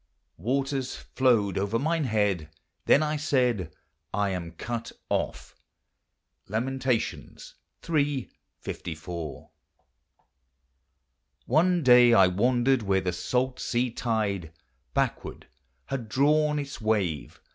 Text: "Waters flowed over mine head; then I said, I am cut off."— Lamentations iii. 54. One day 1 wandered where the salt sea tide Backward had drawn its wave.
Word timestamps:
"Waters 0.39 0.95
flowed 0.95 1.59
over 1.59 1.77
mine 1.77 2.05
head; 2.05 2.49
then 2.87 3.03
I 3.03 3.17
said, 3.17 3.71
I 4.11 4.31
am 4.31 4.53
cut 4.53 4.91
off."— 5.11 5.53
Lamentations 6.47 7.53
iii. 7.87 8.31
54. 8.61 9.51
One 11.45 11.83
day 11.83 12.15
1 12.15 12.35
wandered 12.35 12.81
where 12.81 13.01
the 13.01 13.13
salt 13.13 13.59
sea 13.59 13.91
tide 13.91 14.51
Backward 14.95 15.45
had 15.85 16.09
drawn 16.09 16.57
its 16.57 16.81
wave. 16.81 17.39